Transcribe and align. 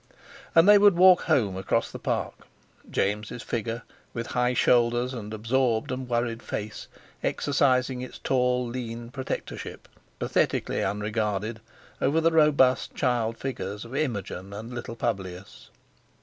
And 0.55 0.67
they 0.67 0.79
would 0.79 0.95
walk 0.97 1.25
home 1.25 1.55
across 1.55 1.91
the 1.91 1.99
Park, 1.99 2.47
James' 2.89 3.43
figure, 3.43 3.83
with 4.15 4.25
high 4.33 4.55
shoulders 4.55 5.13
and 5.13 5.31
absorbed 5.31 5.91
and 5.91 6.09
worried 6.09 6.41
face, 6.41 6.87
exercising 7.23 8.01
its 8.01 8.17
tall, 8.17 8.65
lean 8.65 9.11
protectorship, 9.11 9.87
pathetically 10.17 10.83
unregarded, 10.83 11.61
over 12.01 12.19
the 12.19 12.31
robust 12.31 12.95
child 12.95 13.37
figures 13.37 13.85
of 13.85 13.95
Imogen 13.95 14.53
and 14.53 14.73
little 14.73 14.95
Publius. 14.95 15.69